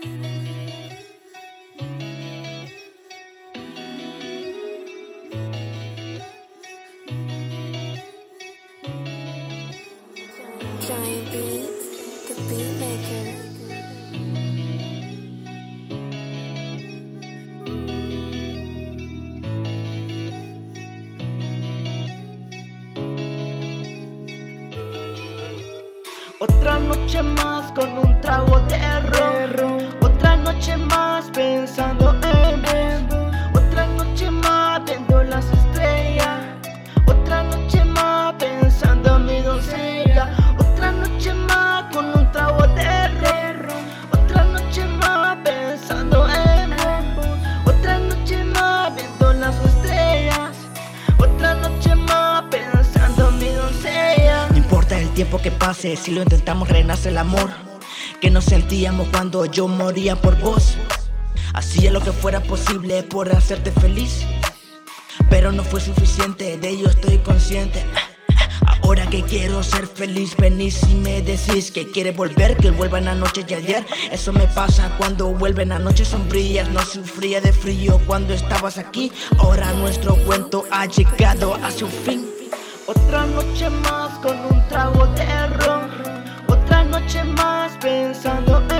Giant 0.00 0.22
Beats, 11.32 12.28
the 12.28 12.34
beatmaker. 12.46 13.57
Otra 26.40 26.78
noche 26.78 27.20
más 27.20 27.72
con 27.72 27.98
un 27.98 28.20
trago 28.20 28.60
de 28.68 29.46
ron. 29.48 29.88
Otra 30.00 30.36
noche 30.36 30.76
más 30.76 31.07
tiempo 55.18 55.42
que 55.42 55.50
pase, 55.50 55.96
si 55.96 56.12
lo 56.12 56.22
intentamos 56.22 56.68
renace 56.68 57.08
el 57.08 57.18
amor 57.18 57.50
que 58.20 58.30
nos 58.30 58.44
sentíamos 58.44 59.08
cuando 59.08 59.46
yo 59.46 59.66
moría 59.66 60.14
por 60.14 60.38
vos. 60.38 60.76
Hacía 61.54 61.90
lo 61.90 62.00
que 62.00 62.12
fuera 62.12 62.40
posible 62.40 63.02
por 63.02 63.28
hacerte 63.32 63.72
feliz, 63.72 64.24
pero 65.28 65.50
no 65.50 65.64
fue 65.64 65.80
suficiente, 65.80 66.56
de 66.56 66.68
ello 66.68 66.88
estoy 66.88 67.18
consciente. 67.18 67.84
Ahora 68.80 69.10
que 69.10 69.24
quiero 69.24 69.64
ser 69.64 69.88
feliz, 69.88 70.36
venís 70.36 70.84
y 70.84 70.94
me 70.94 71.20
decís 71.20 71.72
que 71.72 71.90
quieres 71.90 72.16
volver, 72.16 72.56
que 72.56 72.70
vuelvan 72.70 73.08
a 73.08 73.16
noches 73.16 73.44
de 73.48 73.56
ayer. 73.56 73.84
Eso 74.12 74.32
me 74.32 74.46
pasa 74.46 74.94
cuando 74.98 75.34
vuelven 75.34 75.72
a 75.72 75.80
noches 75.80 76.06
sombrías. 76.06 76.70
No 76.70 76.80
sufría 76.82 77.40
de 77.40 77.52
frío 77.52 78.00
cuando 78.06 78.34
estabas 78.34 78.78
aquí. 78.78 79.10
Ahora 79.38 79.72
nuestro 79.72 80.14
cuento 80.14 80.64
ha 80.70 80.86
llegado 80.86 81.56
a 81.56 81.72
su 81.72 81.88
fin. 81.88 82.37
Otra 82.88 83.26
noche 83.26 83.68
más 83.68 84.18
con 84.20 84.34
un 84.50 84.66
trago 84.68 85.06
de 85.08 85.46
ron. 85.58 85.90
Otra 86.46 86.84
noche 86.84 87.22
más 87.22 87.76
pensando 87.82 88.62
en 88.70 88.77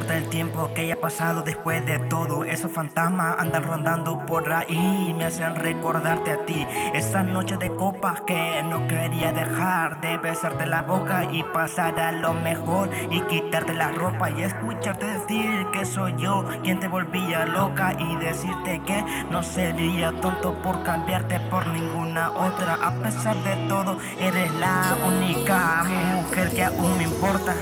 importa 0.00 0.16
el 0.16 0.30
tiempo 0.30 0.70
que 0.74 0.80
haya 0.82 0.98
pasado 0.98 1.42
después 1.42 1.84
de 1.84 1.98
todo, 1.98 2.44
esos 2.44 2.72
fantasmas 2.72 3.36
andan 3.38 3.64
rondando 3.64 4.24
por 4.24 4.50
ahí 4.50 5.08
y 5.10 5.12
me 5.12 5.26
hacen 5.26 5.54
recordarte 5.56 6.30
a 6.30 6.46
ti. 6.46 6.66
Esa 6.94 7.22
noche 7.22 7.58
de 7.58 7.68
copas 7.68 8.22
que 8.22 8.62
no 8.62 8.88
quería 8.88 9.30
dejar 9.32 10.00
de 10.00 10.16
besarte 10.16 10.64
la 10.64 10.82
boca 10.82 11.28
y 11.30 11.42
pasar 11.42 12.00
a 12.00 12.12
lo 12.12 12.32
mejor 12.32 12.88
y 13.10 13.20
quitarte 13.22 13.74
la 13.74 13.92
ropa 13.92 14.30
y 14.30 14.42
escucharte 14.42 15.04
decir 15.04 15.66
que 15.70 15.84
soy 15.84 16.14
yo 16.16 16.46
quien 16.62 16.80
te 16.80 16.88
volvía 16.88 17.44
loca 17.44 17.94
y 17.98 18.16
decirte 18.24 18.80
que 18.86 19.04
no 19.30 19.42
sería 19.42 20.12
tonto 20.22 20.54
por 20.62 20.82
cambiarte 20.82 21.40
por 21.50 21.66
ninguna 21.66 22.30
otra. 22.30 22.78
A 22.80 22.94
pesar 23.02 23.36
de 23.42 23.68
todo, 23.68 23.98
eres 24.18 24.50
la 24.54 24.96
única 25.06 25.84
mujer 26.14 26.48
que 26.54 26.64
aún 26.64 26.96
me 26.96 27.04
importa. 27.04 27.54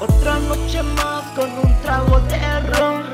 Otra 0.00 0.38
noche 0.40 0.82
más 0.82 1.22
con 1.36 1.50
un 1.50 1.82
trago 1.82 2.20
de 2.20 2.60
ron. 2.60 3.13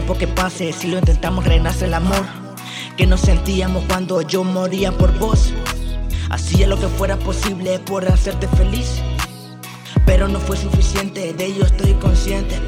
Tiempo 0.00 0.16
que 0.16 0.28
pase, 0.28 0.72
si 0.72 0.88
lo 0.88 0.98
intentamos 0.98 1.44
renace 1.44 1.84
el 1.84 1.92
amor 1.92 2.24
que 2.96 3.06
nos 3.06 3.20
sentíamos 3.20 3.84
cuando 3.84 4.22
yo 4.22 4.44
moría 4.44 4.92
por 4.92 5.18
vos. 5.18 5.52
Hacía 6.30 6.66
lo 6.66 6.80
que 6.80 6.88
fuera 6.88 7.18
posible 7.18 7.78
por 7.80 8.08
hacerte 8.08 8.48
feliz, 8.48 9.02
pero 10.06 10.26
no 10.26 10.38
fue 10.38 10.56
suficiente, 10.56 11.34
de 11.34 11.44
ello 11.44 11.66
estoy 11.66 11.92
consciente. 11.94 12.58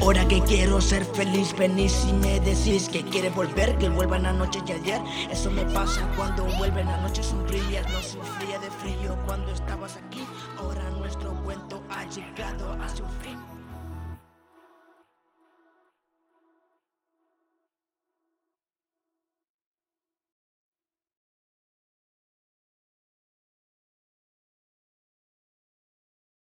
Ahora 0.00 0.26
que 0.26 0.40
quiero 0.40 0.80
ser 0.80 1.04
feliz, 1.04 1.54
venís 1.56 2.04
y 2.08 2.12
me 2.14 2.40
decís 2.40 2.88
que 2.88 3.04
quieres 3.04 3.32
volver, 3.36 3.78
que 3.78 3.88
vuelvan 3.88 4.26
a 4.26 4.32
noches 4.32 4.64
de 4.66 4.72
ayer. 4.72 5.00
Eso 5.30 5.48
me 5.48 5.62
pasa 5.66 6.08
cuando 6.16 6.42
vuelven 6.58 6.88
a 6.88 6.96
noches 7.02 7.26
sombrías. 7.26 7.88
No 7.92 8.02
sufría 8.02 8.58
de 8.58 8.70
frío 8.80 9.16
cuando 9.26 9.52
estabas 9.52 9.96
aquí. 9.96 10.26
Ahora 10.58 10.90
nuestro 10.98 11.32
cuento 11.44 11.80
ha 11.88 12.04
llegado 12.10 12.72
a 12.82 12.88
su 12.88 13.04
fin. 13.22 13.61